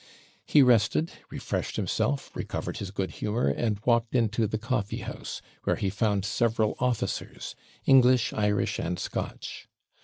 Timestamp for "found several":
5.91-6.75